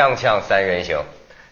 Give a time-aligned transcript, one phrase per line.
[0.00, 0.96] 锵锵三人行，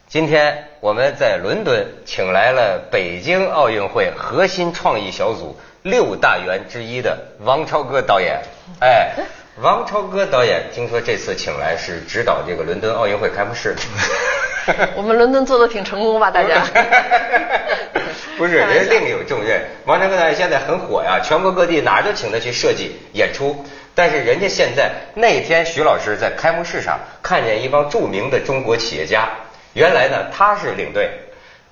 [0.07, 8.41] 今天我们在伦敦请来了北京奥运会核心创意小组六大员之一的王超哥导演。
[8.81, 9.11] 哎，
[9.61, 13.77] 王超哥导演，听说这次请来是指导这个伦敦奥运会开幕式。
[14.97, 16.65] 我们伦敦做的挺成功吧，大家？
[18.39, 19.61] 不是，人家另有重任。
[19.85, 23.63] 王超哥导演现在很火呀，全国各地哪儿都请他去设计演出。
[23.99, 29.29] 但是人家现在那天，徐老师在开幕式上看见一帮著名的中国企业家，
[29.73, 31.11] 原来呢他是领队，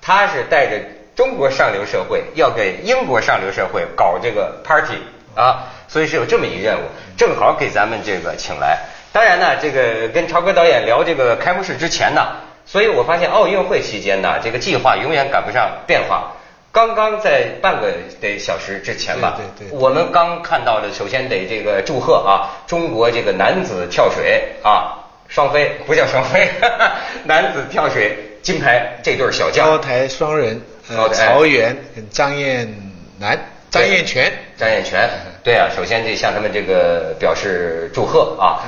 [0.01, 0.77] 他是带着
[1.15, 4.97] 中国上流社会要给英国上流社会搞这个 party
[5.37, 6.81] 啊，所以是有这么一任务，
[7.15, 8.77] 正好给咱们这个请来。
[9.13, 12.27] 当然呢，这个跟超哥导演聊这个开幕式之前呢，
[12.65, 16.33] 所以我发现奥运会期间呢，这个计划永远赶不上变化。
[16.77, 17.91] 刚刚在半个
[18.21, 24.93] 得小时之前吧，对对，我们刚看到的，首先得这个祝贺啊，中国这个男子跳水啊，
[25.27, 26.47] 双飞不叫双飞，
[27.25, 32.71] 男子跳水金牌这对小将，高台双人，呃，曹原跟张燕
[33.17, 35.09] 南、张燕全、张燕全，
[35.43, 38.61] 对啊，首先得向他们这个表示祝贺啊。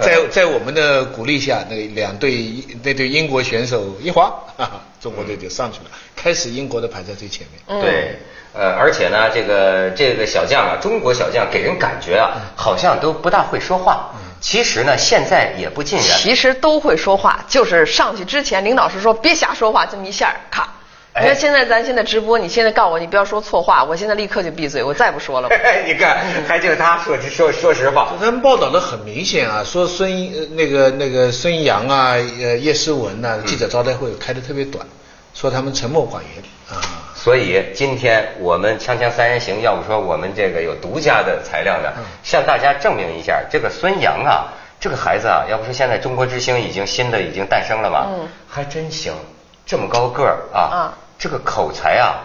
[0.00, 2.32] 在在我们的鼓励下，那两队
[2.82, 4.32] 那对英国选手一滑，
[5.00, 5.90] 中国队就上去了，
[6.22, 7.80] 开始英国的排在最前面。
[7.80, 8.18] 对，
[8.52, 14.10] 呃，而且呢，这个这个小将啊，中国小将给人感觉啊，好像都不大会说话。
[14.40, 16.18] 其实呢，现在也不尽然。
[16.18, 20.68] 其实都会说话，就是上去之前，领导是说别瞎说话，这么一下，咔。
[21.14, 25.48] 你看现在咱现在直播，你现在告诉我你不要说错话，我现在立刻就闭嘴，我再不说了。
[25.86, 28.14] 你看，还就他说说说实话。
[28.18, 34.86] 他们报道的很明显啊，说孙那个那个孙杨啊，呃叶诗文呐，记者招待会开的特别短，
[35.34, 36.80] 说他们沉默寡言啊。
[37.14, 41.92] 所以今天我们锵锵三人行，要不说我们这个有独家的材料呢，
[42.24, 44.48] 向大家证明一下，这个孙杨啊，
[44.80, 49.12] 这个孩子啊，要不说现在中国之星已经新的已经诞生了嘛，嗯，还真行。
[49.64, 52.18] 这么高个儿啊，这个口才啊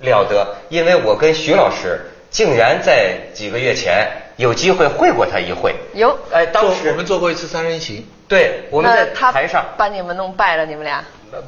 [0.00, 0.54] 了得！
[0.68, 1.98] 因为我跟徐老师
[2.30, 5.74] 竟然在几个月前有机会会过他一会。
[5.94, 8.06] 有，哎，当时我们做过一次三人行。
[8.26, 11.04] 对，我们在台上把你们弄败了，你们俩。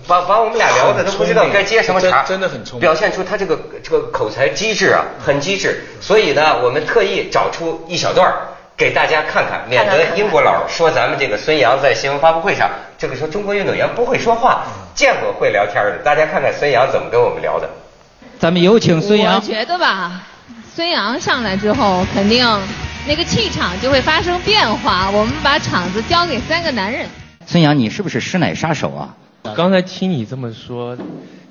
[0.08, 5.84] 把把我们俩聊的都不知道该接什么茬，真的很聪明，表现出他这个这个口才机智啊，很机智。
[6.00, 8.28] 所以呢，我们特意找出一小段
[8.76, 17.70] 给大家看看，免得英国佬说咱们这个孙杨在新闻发布会上，这个说中国运动员不会说话，见过会聊天的，大家看看孙杨怎么跟我们聊的。
[18.40, 19.36] 咱们有请孙杨。
[19.36, 20.20] 我觉得吧，
[20.74, 22.44] 孙杨上来之后，肯定
[23.08, 25.08] 那个气场就会发生变化。
[25.10, 27.06] 我们把场子交给三个男人。
[27.46, 29.16] 孙杨，你是不是师奶杀手啊？
[29.54, 30.96] 刚才听你这么说。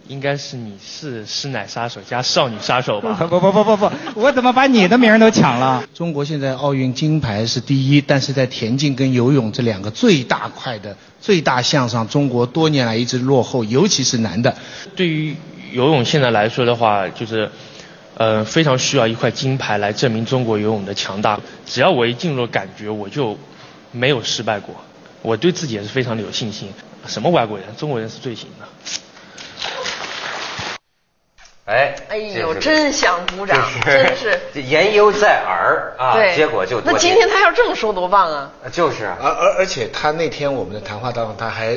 [0.07, 3.15] 应该是你是师奶杀手加少女杀手吧？
[3.27, 5.83] 不不不不不，我怎么把你的名都抢了？
[5.95, 14.55] 中国现在奥运金牌是第一，但是在田径跟游泳这两个最大块的最大项上，中国多年来一直落后，尤其是男的。
[14.95, 15.35] 对于
[15.71, 17.49] 游泳现在来说的话，就是，
[18.17, 21.39] 呃，非常需要一块金牌来证明中国游泳的强大。
[21.65, 23.37] 只要我一进入感觉，我就
[23.91, 24.73] 没有失败过。
[25.21, 26.71] 我对自己也是非常的有信心。
[27.07, 28.65] 什么外国人，中国人是最行的。
[31.65, 36.13] 哎，哎呦，真想鼓掌，真是言犹在耳啊！
[36.13, 38.51] 对，结果就那今天他要这么说多棒啊！
[38.71, 41.75] 就是啊，而而而且他那天我们的谈话当中，他还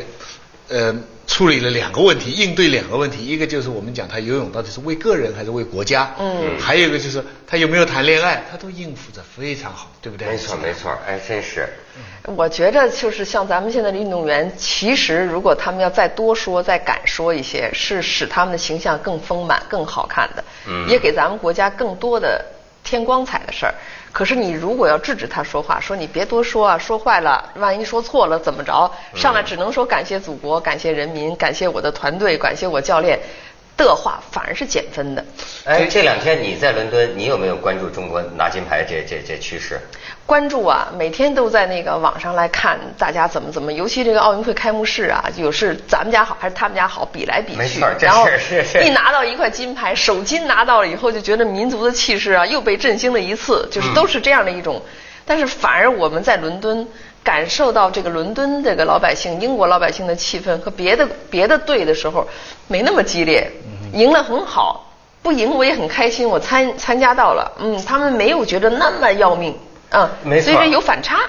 [0.69, 0.95] 呃
[1.27, 10.27] 处理了两个问题，应对两个问题，一个就是我们讲他游泳到底是为个人还是为国家，嗯，还有一个就是他有没有谈恋爱，他都应付的非常好，对不对？
[10.29, 11.69] 没错没错，哎，真是。
[12.25, 22.45] 我觉着就是像咱们现在的运动员，其实如果他们要再多说、再敢说一些，是使他们的形象更丰满、更好看的，嗯也给咱们国家更多的
[22.83, 23.75] 添光彩的事儿。
[24.19, 28.91] 可是你如果要制止他说话，说你别多说啊，说坏了，万一说错了怎么着？
[29.15, 33.17] 上来只能说感谢祖国、感谢人民、感谢我的团队、感谢我教练。
[33.85, 35.25] 的话反而是减分的。
[35.65, 39.81] 哎，这两天你在伦敦，你有没有关注中国拿金牌这这这趋势？
[40.25, 47.59] 关注啊，每天都在那个网上来看大家怎么怎么，尤其这个奥运会开幕式啊，有是咱们家好还是他们家好，比来比去。
[47.59, 48.27] 没错，然后
[48.83, 54.83] 一拿到一块金牌，首金拿到了以后，就觉得民族的气势啊又被振兴了一次，就是都是这样的一种。
[55.25, 56.87] 但是反而我们在伦敦。
[57.25, 62.27] 感受到这个伦敦这个老百姓、英国老百姓的气氛和别的别的队的时候，
[62.69, 63.51] 没那么激烈，
[63.93, 64.91] 赢了很好，
[65.23, 69.55] 不赢我也很开心，我参参加到了，嗯，他们没有觉得那么要命，
[69.91, 71.21] 嗯，没错，所以有反差。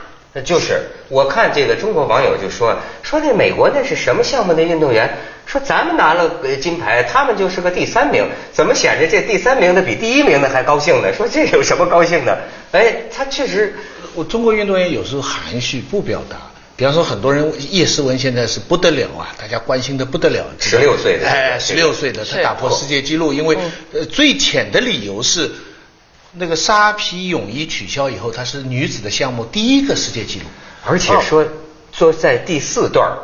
[0.46, 5.10] 就是我看这个中国网友就说说那美国那是什么项目的运动员，
[5.46, 6.30] 说咱们拿了
[6.62, 11.12] 金牌，他们就是个第三名，怎么显着这第三名的比第一名的还高兴呢？
[11.12, 12.38] 说这有什么高兴的？
[12.72, 13.76] 哎，他确实。
[14.20, 16.36] 我中国运动员有时候含蓄不表达，
[16.76, 20.46] 比方说很多人叶诗文现在是不得了啊，大家关心的不得了。
[20.60, 23.58] 十六岁的哎，十六岁的他打破世界纪录，因为
[23.94, 25.50] 呃最浅的理由是。
[26.34, 30.46] 那个沙皮泳衣取消以后，她是女子的项目第一个世界纪录。
[30.86, 31.44] 而且说
[31.92, 33.18] 说在第四段儿，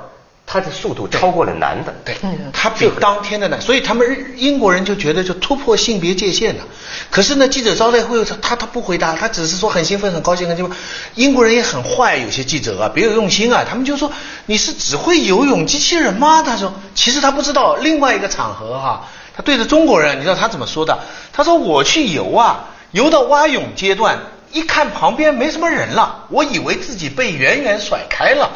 [0.47, 1.93] 他的速度超过了男的。
[2.05, 2.15] 对，
[2.53, 6.63] 他比当天的男，所以他们日英国人就觉得就突破性别界限了。
[7.09, 10.77] 可是呢，记者招待会他他不回答，他只是说很兴奋、很高兴、很兴奋。
[11.15, 14.11] 英国人也很坏，有些记者啊别有用心啊，他们就说
[14.45, 16.43] 你是只会游泳机器人吗？
[16.43, 20.99] 他说，其实他不知道另外一个场合哈、他对着中国人，你知道他怎么说的？
[21.33, 24.19] 他说我去游啊，游到蛙泳阶段。
[24.51, 28.49] 一看旁边没什么人了，我以为自己被远远甩开了，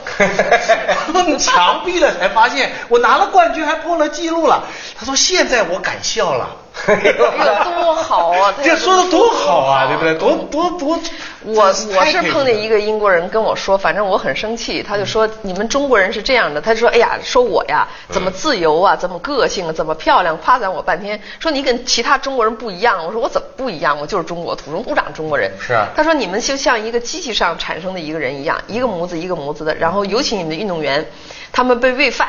[1.11, 4.63] 碰墙壁了，才发现我拿了冠军，还破了记录了。
[4.97, 6.49] 他说：“现在我敢笑了。”
[6.97, 8.53] 哎呦，多好啊！
[8.63, 10.13] 这说的多好啊，对不对？
[10.15, 10.99] 多多多。
[11.45, 11.71] 我我
[12.05, 23.05] 是碰见一个英国人跟我说，反正我很生气，他就说你们中国人是这样的，他就说哎呀，说我呀怎么自由啊，怎么个性啊，怎么漂亮，夸赞我半天，说你跟其他中国人不一样。
[23.05, 23.97] 我说我怎么不一样？
[23.99, 25.51] 我就是中国土生土长中国人。
[25.61, 31.05] 是啊他说你们就像一个机器上产生的一个人一样，一个模子一个模子的，然后尤其你们的运动员，
[31.51, 32.27] 他们被喂饭。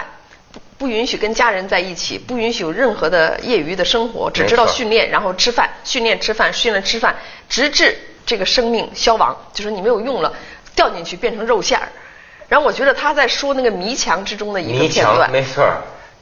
[0.80, 7.14] 不不允许跟家人在一起，不允许有任何的业余的生活，只知道训练，然后吃饭，训练吃饭，训练吃饭，
[7.50, 10.32] 直至这个生命消亡，就是你没有用了，
[10.74, 11.86] 掉进去变成肉馅儿。
[12.48, 15.70] 然后我觉得他在说那个迷墙之中的一个片段，没错，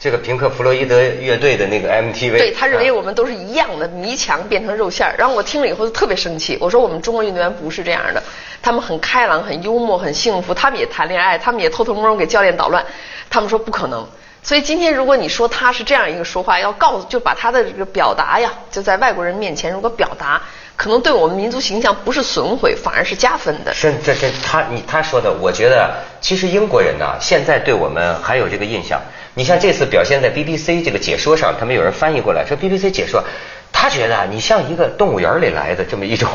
[0.01, 5.15] 这个平克·弗洛伊德乐队的那个 MTV，对他认为啊我们都是一样的，迷墙变成肉馅儿。
[5.17, 8.21] 然后我听了以后就特别生气，我说我们中国运动员不是这样的，
[8.61, 12.85] 他们很开朗、很幽默、很幸福，他们也谈恋爱，他们也偷偷摸摸给教练捣乱，
[13.31, 14.05] 他们说不可能。
[14.49, 20.41] 所以今天如果你说他是这样一个说话，要告诉就把他的这个表达呀，就在外国人面前如果表达，
[20.75, 23.75] 可能对我们民族形象不是损毁，反而是加分的。
[23.75, 25.93] 是这这他你他说的，我觉得
[26.23, 28.99] 其实英国人呢，现在对我们还有这个印象。
[29.35, 33.23] 你像这次表现在 BBC 这个解说上，他们有人翻译过来说 BBC 解说，
[33.71, 36.27] 他觉得，你像一个动物园里来的这么一种，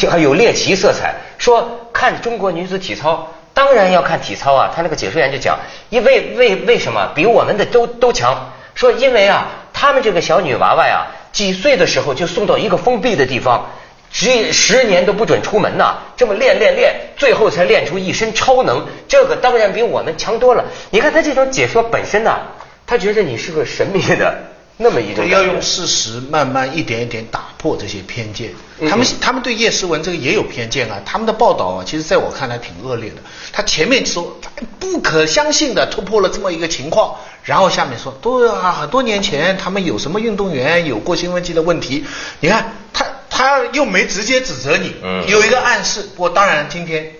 [0.00, 1.14] 就还有猎奇色彩。
[1.38, 4.70] 说看中国女子体操，当然要看体操啊。
[4.74, 5.58] 他那个解说员就讲，
[5.90, 8.52] 因为为为什么比我们的都都强？
[8.74, 13.70] 说因为啊，他们这个小女娃娃呀，几岁的时候就送到一个封闭的地方。
[14.14, 20.64] 十十年都不准出门呐，这么练练练，最后才练出一身超能，这个当然比我们强多了。
[20.90, 22.40] 你看他这种解说本身呐、
[22.86, 24.38] 他觉得你是个神秘的
[24.82, 28.50] 那么一种，要用事实慢慢一点一点打破这些偏见。
[28.78, 33.16] 嗯他们他们对叶诗文这个也有偏见啊，他们的报道啊，其实在我看来挺恶劣的。
[33.52, 34.36] 他前面说
[34.80, 37.14] 不可相信的突破了这么一个情况，
[37.44, 42.04] 然后下面说对啊，很多年前他们有什么运动员有过兴奋剂的问题，
[42.40, 46.02] 你看他他又没直接指责你，嗯有一个暗示。
[46.16, 47.12] 不过当然今天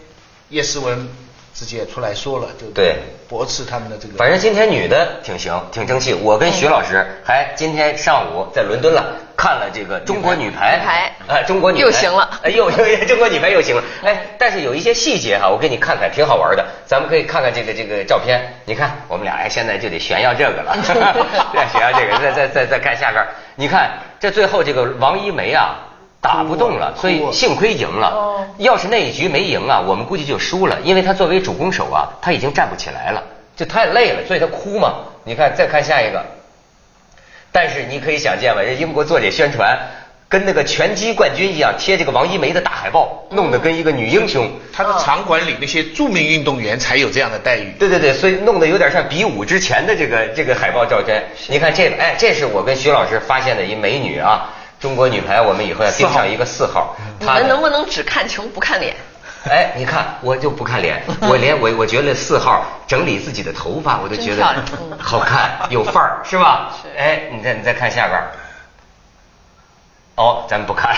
[0.48, 1.08] 叶诗文
[1.54, 2.96] 自己也出来说了，就对
[3.28, 4.16] 驳斥他们的这个。
[4.16, 6.14] 反正今天女的挺行，挺争气。
[6.14, 9.04] 我跟徐老师还今天上午在伦敦了，
[9.36, 13.84] 看了这个中国女排，女排啊，中国女排又行了哎，又又又中国女排又行了。
[14.02, 16.64] 哎，但是有一些细节哈，我给你看看，挺好玩的。
[16.86, 18.40] 咱们可以看看这个这个照片。
[18.64, 20.74] 你看，我们俩哎，现在就得炫耀这个了，
[21.52, 22.18] 对，炫耀这个。
[22.18, 23.22] 再再再再看下边，
[23.56, 25.76] 你看这最后这个王一梅啊。
[26.22, 28.08] 打不动了，所以幸亏赢了。
[28.08, 33.22] 哦要是那一局没赢啊，我们估计就输了，因为他作为主攻手啊，他已经站不起来了，
[33.56, 34.94] 就太累了，所以他哭嘛。
[35.24, 36.22] 你看，再看下一个。
[37.50, 39.78] 但是你可以想见吧，人英国做这宣传，
[40.28, 44.48] 跟那个拳击冠军一样，贴这个王一梅的大海报，弄得跟一个女英雄。
[44.72, 47.72] 他的场馆里那些著名运动员才有这样的待遇。
[47.78, 51.24] 对对对，所以弄得有点像比武之前的这个这个海报照片。
[51.48, 54.50] 你看这个，哎，这是我跟徐老师发现的一美女啊，
[54.82, 56.96] 中国女排，我们以后要盯上一个四号。
[57.20, 58.96] 你们能不能只看球不看脸？
[59.48, 64.44] 哎，你看，我就不看脸， 我连我我觉得四号整理自己的头发，我都觉得
[64.98, 66.74] 好看，有范儿， 是吧？
[66.82, 68.32] 是哎，你再你再看下边儿。
[70.16, 70.94] 哦，咱们不看，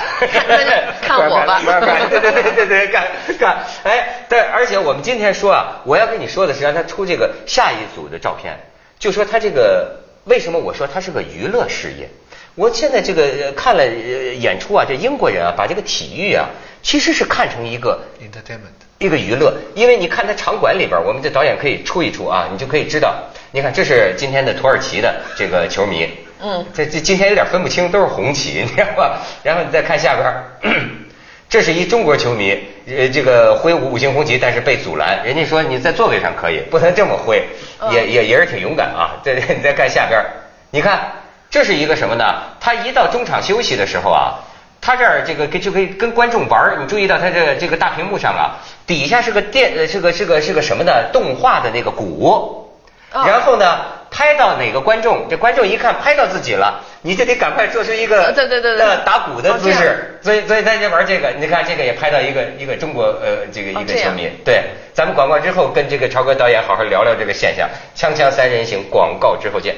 [1.02, 1.60] 看我吧
[2.08, 3.06] 对对对对对，看
[3.38, 3.58] 看。
[3.84, 8.58] 哎，但而且我们今天说啊，我要跟你说的是让他出这个下一组的照片，
[8.98, 12.08] 就说他这个为什么我说他是个娱乐事业？
[12.54, 16.48] 我现在这个呃看了呃演出啊，这英国人啊，把这个体育啊，
[16.82, 18.84] 其实是看成一个 Entertainment。
[18.98, 23.14] 一个娱乐，因为你看他场馆里边，我们这导演可以出一出啊，你就可以知道。
[23.50, 26.08] 你看，这是今天的土耳其的这个球迷，
[26.40, 29.20] 嗯这这今天有点分不清，都是红旗， 你知道吧？
[29.42, 30.74] 然后你再看下边，
[31.50, 32.56] 这是一中国球迷，
[32.86, 35.22] 呃，这个挥舞五星红旗，但是被阻拦。
[35.24, 37.42] 人家说你在座位上可以，不能这么挥，
[37.80, 39.20] 嗯也也也是挺勇敢啊。
[39.24, 40.24] 这你再看下边，
[40.70, 41.12] 你看
[41.54, 42.24] 这是一个什么呢？
[42.58, 44.42] 他一到中场休息的时候啊。
[44.80, 46.76] 他这儿这个跟就可以跟观众玩儿。
[46.80, 50.92] 你注意到他这个这个大屏幕上啊，底下是个电呃是个是个是个什么呢？
[51.12, 52.66] 动画的那个鼓，
[53.12, 53.80] 哦然后呢
[54.10, 60.18] 拍到哪个观众，这观众一看拍到自己了，你就得赶快做出一个呃对对对对呃打鼓的姿势。
[60.20, 64.28] 所以所以大家玩这个，你看这个也拍到一个一个中国呃这个一个球迷。
[64.44, 67.66] 对，咱们广告之后跟这个超哥导演好好聊聊这个现象。
[67.96, 69.74] 锵锵三人行，广告之后见。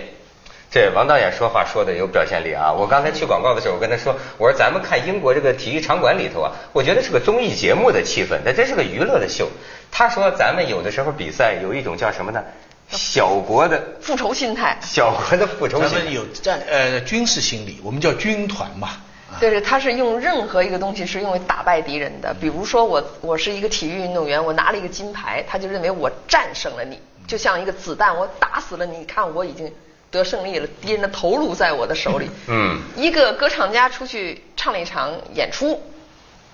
[0.77, 2.71] 这王导演说话说的有表现力啊！
[2.71, 9.49] 我刚才去广告的时候，我跟他说，我说咱们看英国这个体育场馆里头啊，我觉得是个综艺节目的气氛，它真是个娱乐的秀。
[9.91, 12.45] 他说咱们有的时候比赛有一种叫什么呢？
[12.91, 14.77] 小国的复仇心态。
[14.83, 16.13] 小国的复仇心咱们。
[16.13, 18.89] 有战呃军事心理，我们叫军团嘛。
[18.89, 22.35] 啊对对，他是用任何一个东西是用来打败敌人的。
[22.39, 29.73] 比如说我我是一个体育运动员，我拿了一个金牌，他就认为我战胜了你，就像一个子弹，我打死了你，你看我已经
[30.11, 32.31] 得胜利了，敌人的头颅在我的手里。
[32.49, 35.83] 嗯一个歌唱家出去唱了一场演出，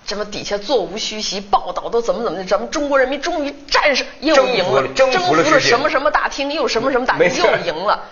[0.05, 8.03] 什么底下座无虚席，报道都怎么怎么的，咱们中国人民终于战胜，又赢了了，征服了什么什么大厅，又什么什么大厅，又赢了。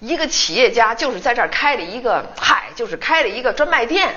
[0.00, 4.14] 一个企业家就是在这儿开了一个，嗨，就是开了一个专卖店。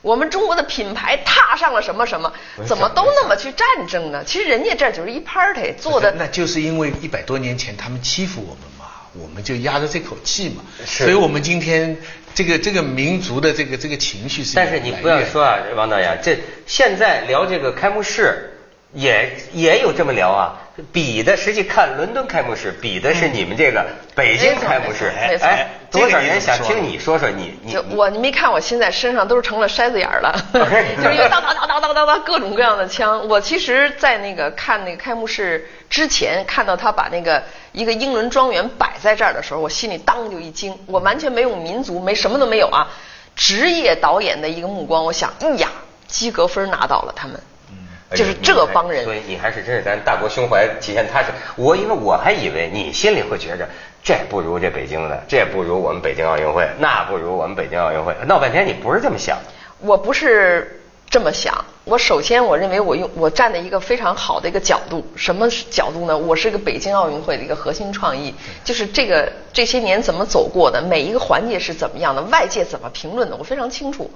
[0.00, 2.32] 我们中国的品牌踏上了什么什么，
[2.66, 4.24] 怎么都那么去战争呢？
[4.24, 8.71] 其实人家这就是一 party 做的，那就是因为一百多年前他们欺负我们嘛，
[9.14, 11.96] 我们就压着这口气嘛，是所以我们今天
[12.34, 14.56] 这个这个民族的这个这个情绪是。
[14.56, 18.50] 但是你不要说啊，王导演，这现在聊这个开幕式，
[18.92, 20.58] 也也有这么聊啊。
[20.90, 25.12] 比的实际看伦敦开幕式，比的是你们这个北京开幕式。
[25.14, 30.34] 没错没错哎，多少人想听你说说你你我，你没看我现在身上都是成了筛子眼儿了，
[30.96, 33.28] 就是因为当当当当当当当各种各样的枪。
[33.28, 40.78] 我其实，在那个看那个开幕式之前，看到他把那个一个英伦庄园摆在这儿的时候，我心里当就一惊。
[40.86, 42.88] 我完全没有民族，没什么都没有啊，
[43.34, 45.68] 职业导演的一个目光，我想，哎呀，
[46.06, 47.40] 及格分拿到了他们。
[48.14, 51.28] 就是这帮人哎所以你还是真是咱大国胸怀体现踏实。
[51.56, 53.66] 我因为我还以为你心里会觉着
[54.04, 58.14] 这不如这北京的，这不如我们北京奥运会，那不如我们北京奥运会。
[58.26, 59.38] 闹半天你不是这么想。
[59.78, 66.16] 我不是这么想，我首先我认为我用我站在一个非常好的一个角度，什么角度呢？
[66.16, 74.08] 我是一个北京奥运会的一个核心创意，就是这个这些年怎么走过的，每一个环节是怎么样的，外界怎么评论的，我非常清楚。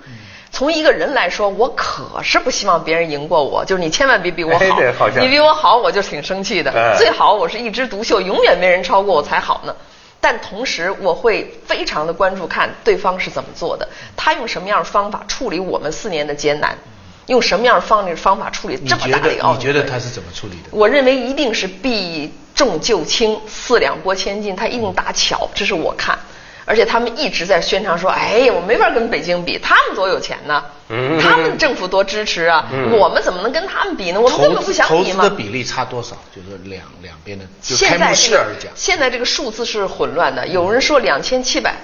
[0.53, 6.71] 从一个人来说，我可是不希望别人赢过我，就是你千万别比我好， 哎好你比我好，我就挺生气的。
[6.71, 9.75] 哎最好我是一枝独秀，永远没人超过我才好呢。
[10.21, 16.79] 但同时，我会非常的关注看对方是怎么做的，他用什么样的方法处理我们四年的艰难，
[17.27, 19.59] 用什么样的方方法处理这么大的一个奥运会。
[19.59, 20.69] 你觉得他是怎么处理的？
[20.71, 26.19] 我认为一定是避重就轻，四两拨千斤，他一定打巧，这是我看。
[26.69, 34.21] 而且他们一直在宣传说，哎，我没法跟北京比，他们多有钱呢，嗯他们政府多支持啊，嗯我们怎么能跟他们比呢？
[34.21, 35.23] 我们根本不想比嘛。
[35.23, 36.17] 资的比例差多少？
[36.35, 38.73] 就是两两边的，就开幕现在这个式而讲。
[38.75, 41.81] 现在这个数字是混乱的，有人说两千七百磅，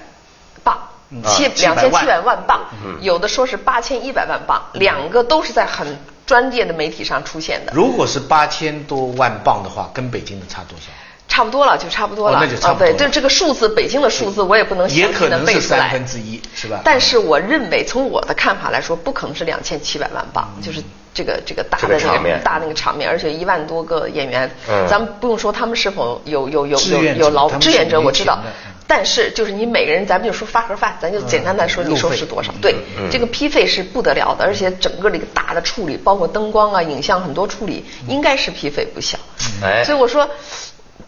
[1.25, 7.73] 七啊两千七百万磅嗯，有的说是八千一百万镑，两个都是在很专业的媒体上出现的。
[7.75, 10.87] 如果是八千多万镑的话，跟北京的差多少？
[11.33, 12.37] 差不多了，就差不多了。
[12.37, 15.91] 哦那就差不多了啊对，这这个数字，北京的数字我也不能详细的背出来三。
[15.93, 16.83] 分之一，是吧？
[16.85, 20.83] 但是我认为，从我的看法来说，不可能是两千七百万磅，就是
[21.15, 28.39] 这个这个大的那个场面个大那个场面，而且一万多个演员，嗯咱们不用说他们是否有有有有有劳志愿者，我知道。
[28.87, 32.53] 但是就是你每个人，咱们就说发盒饭，咱就简单的说，你说是多少？
[32.61, 39.17] 对嗯，这个批费是不得了的，而且整个这个大的处理，包括灯光啊、影像很多处理，应该是批费不小。
[39.63, 40.29] 哎所以我说，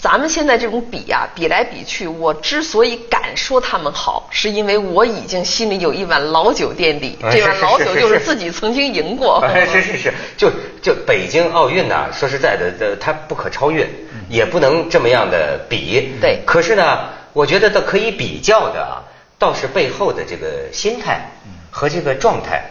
[0.04, 9.38] 咱们现在这种比呀、比来比去，我之所以敢说他们好，是因为我已经心里有一碗老酒垫底，哎这碗老酒就是自己曾经赢过。
[9.42, 10.50] 哎，是是是，就
[10.82, 13.88] 就北京奥运呐，说实在的，这它不可超越，
[14.28, 16.12] 也不能这么样的比。
[16.20, 19.00] 对可是呢，我觉得它可以比较的啊，
[19.38, 21.30] 倒是背后的这个心态
[21.70, 22.62] 和这个状态。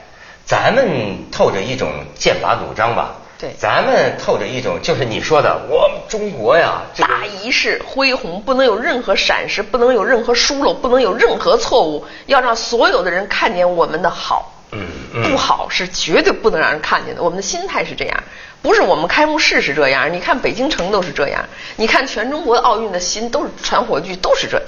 [0.45, 0.85] 咱们
[1.31, 3.15] 透着一种剑拔弩张吧。
[3.43, 14.49] 对咱们透着一种，就是你说的，我们中国呀，这个大仪式恢宏，不能有任何闪失，不能有任何疏漏，不能有任何错误，要让所有的人看见我们的好。
[14.71, 17.21] 嗯嗯不好是绝对不能让人看见的。
[17.21, 18.23] 我们的心态是这样，
[18.61, 21.43] 不是我们开幕式是这样，你看北京城都是这样，
[21.75, 24.67] 你看全中国奥运的心都是传火炬，都是这样。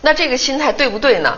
[0.00, 1.36] 那这个心态对不对呢？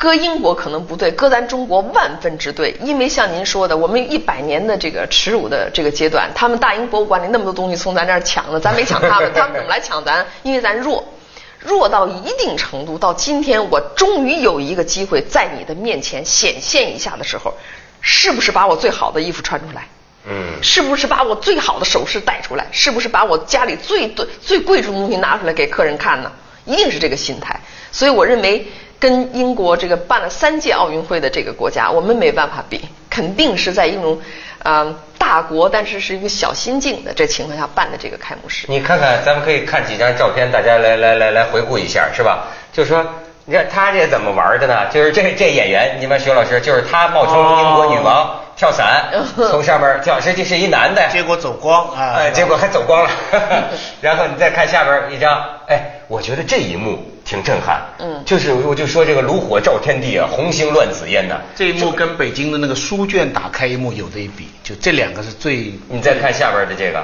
[0.00, 2.74] 搁英国可能不对，搁咱中国万分之对。
[2.80, 10.24] 因为像您说的，我们一百年的这个耻辱的这个阶段，他们大英博物馆里那么多东西从咱这儿抢的，咱没抢他们，他们怎么来抢咱？
[10.42, 11.06] 因为咱弱。
[11.60, 17.52] 弱到一定程度，到今天我终于有一个机会在你的面前显现一下的时候，
[18.00, 19.86] 是不是把我最好的衣服穿出来？
[20.26, 22.66] 嗯，是不是把我最好的首饰带出来？
[22.72, 26.32] 是不是把我家里最最最贵重的东西拿出来给客人看呢？
[26.64, 27.60] 一定是这个心态。
[27.92, 28.66] 所以我认为，
[29.00, 34.20] 跟英国这个办了三届奥运会的这个国家，我们没办法比，肯定是在一种，
[34.62, 38.66] 呃，大国但是是一个小心境的这情况下办的这个开幕式。
[38.68, 42.44] 你看看，咱们可以看几张照片，大家来来来来回顾一下，是吧？
[42.72, 43.04] 就说。
[43.46, 44.86] 你看他这怎么玩的呢？
[44.92, 49.06] 就是这这演员，你们徐老师，就是他冒充英国女王跳伞，
[49.50, 53.10] 从上面跳，实际是一男的，结果走光啊，哎，结果还走光了。
[54.00, 65.72] 然后你再看下边一张，哎，我觉得这一幕挺震撼，嗯，就是我就说这个炉火照天地啊，红星乱紫烟呐，这一幕跟北京的那个书卷打开一幕有的一比，就这两个是最。
[65.88, 66.98] 你再看下边的这个。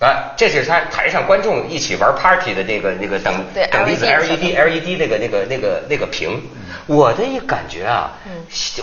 [0.00, 6.40] 啊，这是他台上观众一起玩 party 的那个那个等等离子 LED LED 那个那个那个那个屏，
[6.86, 8.12] 我的一感觉啊，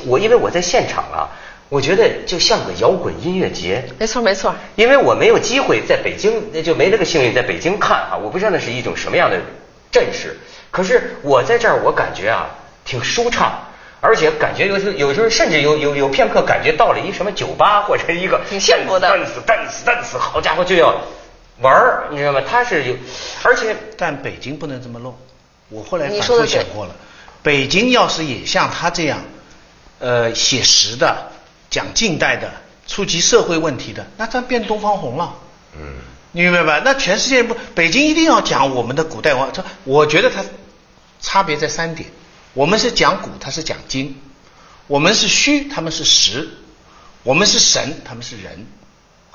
[0.05, 1.33] 我因为我在现场啊，
[1.69, 3.83] 我觉得就像个摇滚音乐节。
[3.97, 4.53] 没错没错。
[4.75, 9.39] 因为我没有机会在北京，就没那个幸运在北京看哈，我不知道那是一种什么样的
[9.97, 10.37] 阵势。
[10.69, 12.49] 可是我在这儿，我感觉啊，
[12.85, 13.63] 挺舒畅。
[13.99, 21.01] 而且感觉有时有时候甚至有有有片刻感觉到了一什么酒吧或者一个挺幸福的，蛋死蛋死蛋死，好家伙就要
[21.61, 22.41] 玩儿，你知道吗？
[22.47, 22.95] 他是有，
[23.41, 25.17] 而且但北京不能这么弄。
[25.69, 26.95] 我后来反复想过了，
[27.41, 29.19] 北京要是也像他这样，
[29.97, 31.31] 呃，写实的、
[31.71, 32.51] 讲近代的、
[32.85, 35.33] 触及社会问题的，那咱变东方红了。
[35.75, 35.95] 嗯，
[36.37, 36.83] 你明白吧？
[36.85, 39.49] 那全世界不，北京一定要讲我们的古代文化。
[39.51, 40.45] 这我觉得它
[41.19, 42.11] 差别在三点。
[42.53, 44.13] 我们是讲古，他是讲今；
[44.85, 46.47] 我们是虚，他们是实；
[47.23, 48.67] 我们是神，他们是人。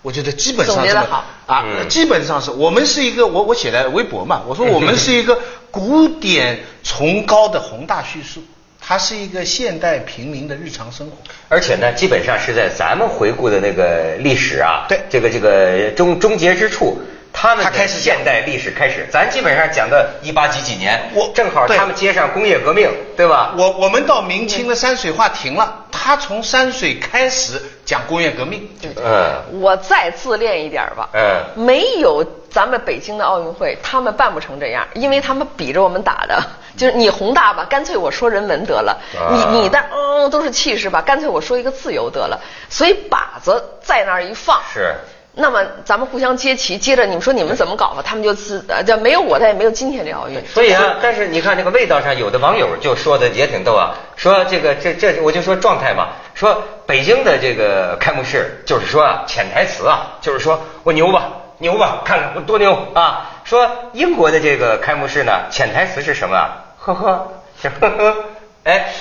[0.02, 1.00] 我觉得基本上这个
[1.47, 5.40] 啊，基本上是我们是一个我我写的微博嘛，我说我们是一个
[5.73, 8.44] 古典崇高的宏大叙述，
[8.85, 11.17] 它是一个现代平民的日常生活。
[11.49, 16.99] 而且呢，基本上是在咱们回顾的那个历史啊，对这个这个终终结之处。
[17.35, 23.55] 他们开始现代历史开始，咱基本上讲的一八几几年，我正好他们接上工业革命，对吧？
[23.57, 27.55] 我我们到明清的山水画停了，他从山水开始
[27.87, 28.68] 讲工业革命。
[29.03, 31.09] 嗯，我再自恋一点吧。
[31.14, 36.38] 嗯，没有咱们北京的奥运会，他们办不成这样，因为他们比着我们打的，
[36.76, 38.96] 就是你宏大吧，干脆我说人文得了；
[39.30, 42.40] 你你的嗯都是气势吧，干脆我说一个自由得了。
[42.68, 44.61] 所以靶子在那儿一放。
[44.72, 44.94] 是。
[45.35, 48.02] 那么咱们互相接旗，接着你们说你们怎么搞吧？
[48.04, 50.46] 他们就自呃，这没有我，他也没有今天这奥运。
[50.46, 63.30] 所以啊，但是你看这个味道上，有的网友就说的也挺逗啊，说这个这这，我就说状态嘛，说北京的这个开幕式，就是说啊，潜台词啊，就是说我牛吧，牛吧，看看我多牛啊。
[63.44, 66.37] 说英国的这个开幕式呢，潜台词是什么？
[66.85, 68.16] 呵呵，呵呵，
[68.64, 68.92] 哎，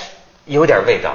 [0.46, 1.14] 有点味道。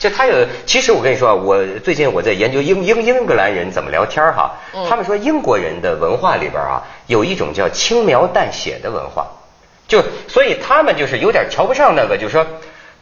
[0.00, 0.34] 就他有，
[0.66, 4.56] 其实我跟你说啊，我最近我在研究英英英格兰人怎么聊天哈，
[4.88, 9.28] 他们说英国人的文化里边啊，有一种叫轻描淡写的文化，
[9.86, 12.44] 就所以他们就是有点瞧不上那个，就是说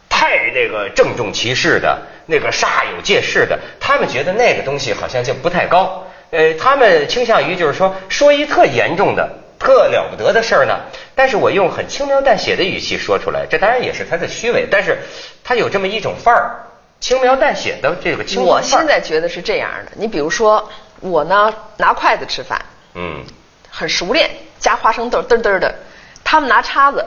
[0.07, 9.27] 太那个郑重其事的那个煞有介事的，他们觉得那个东西好像就不太高，呃，他们倾向于就是说说一特严重的、
[9.61, 10.79] 特了不得的事儿呢，
[11.13, 14.97] 但是我用很轻描淡写的语气说出来，这当然也是他的虚伪，但是
[15.43, 16.65] 他有这么一种范儿。
[16.99, 20.67] 轻描淡写的这个轻我现在觉得是这样的，你比如说
[20.99, 22.59] 我呢拿筷子吃饭，
[22.95, 23.23] 嗯，
[23.69, 25.75] 很熟练，夹花生豆嘚嘚的。
[26.23, 27.05] 他们拿叉子，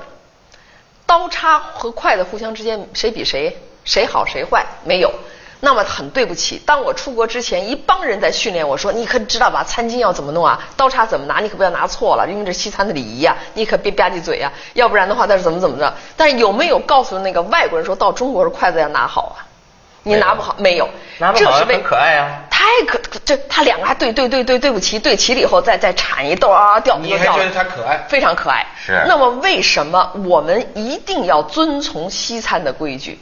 [1.07, 5.13] 刀叉和筷子互相之间谁比谁谁好谁坏没有。
[5.65, 9.65] 那么很对不起，当我出国之前，一帮人在训练我说，你可知道吧？
[9.65, 10.61] 餐巾要怎么弄啊？
[10.77, 11.41] 刀叉怎么拿？
[11.41, 15.93] 你可不要拿错了，因为这西餐的礼仪呀，你可别吧唧嘴呀，要不然的话，那是怎么怎么着？
[16.17, 19.49] 但是有没有告诉那个外国人说到中国的筷子要拿好啊？
[20.07, 20.87] 你拿不好，没有，
[21.19, 28.05] 拿不好很可爱啊，太可这他两个还对对对对对不齐，对齐了以后再再铲一豆啊掉你还觉得他可爱？
[28.07, 28.67] 非常可爱。
[28.85, 29.03] 是。
[29.09, 33.19] 那么为什么我们一定要遵从西餐的规矩？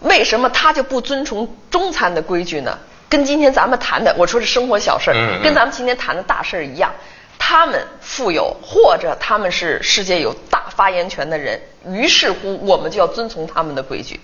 [0.00, 2.78] 为什么他就不遵从中餐的规矩呢？
[3.08, 6.92] 跟今天咱们谈的，我说是生活小事儿，跟咱们今天谈的大事儿一样。
[7.38, 14.20] 他们富有，或者他们是世界有大发言权的人，于是乎我们就要遵从他们的规矩。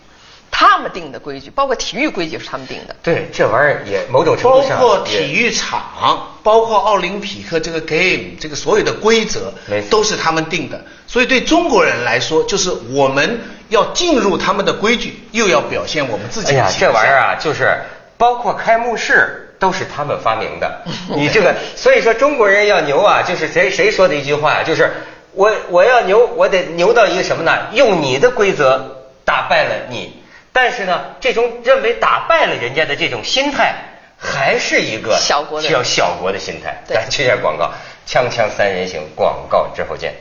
[0.58, 2.96] 他们定的规矩，包括体育规矩是他们定的。
[3.02, 9.52] 对，这玩意儿也某种程度上，包括体育场，包括奥林匹克这个 game，这个所有的规则，
[9.90, 10.82] 都是他们定的。
[11.06, 16.52] 所以对中国人来说，就是我们要进入他们的规矩，又要表现我们自己。
[16.52, 17.76] 哎呀，这玩意儿啊，就是
[18.16, 20.82] 包括开幕式都是他们发明的。
[21.16, 24.90] 你这个，所以说中国人要牛啊，就是谁谁说的一句话呀，就是。
[25.38, 27.66] 我我要牛，我得牛到一个什么呢？
[27.72, 30.22] 用你的规则打败了你。
[30.50, 33.74] 但是呢，这种认为打败了人家的这种心态，
[34.16, 36.82] 还是一个小国的叫小国的心态。
[36.88, 37.70] 对咱去下广告，
[38.08, 40.14] 锵锵三人行，广告之后见。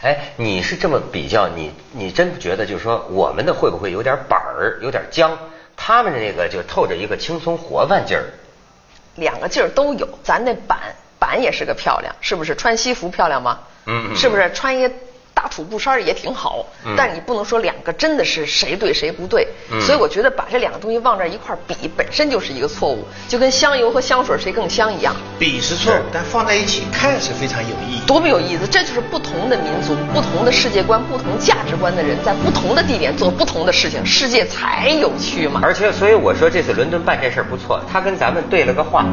[0.00, 5.36] 哎，你是这么比较，你你真不觉得就是说我们的会不会有点板儿，有点僵？
[5.76, 8.24] 他们的那个就透着一个轻松活泛劲儿。
[9.16, 10.78] 两个劲儿都有，咱那板
[11.18, 12.54] 板也是个漂亮，是不是？
[12.54, 13.60] 穿西服漂亮吗？
[13.86, 14.52] 嗯嗯是不是？
[14.52, 14.94] 穿一个
[15.38, 19.46] 大土布衫儿也挺好，嗯但你不能说两个真的是谁对谁不对。
[19.70, 28.00] 嗯所以我觉得把这两个东西往这儿一块比，本身就是一个错误，就跟香油和香水谁更香一样，比是错误，但放在一起看是非常有意义。
[28.04, 28.66] 多么有意思！
[28.66, 35.60] 这就是不同的民族、不同的世界观、不同价值观的人，在不同的地点做不同的事情，世界才有趣嘛。
[35.62, 39.04] 而且，所以我说这次伦敦办这事儿不错，他跟咱们对了个话。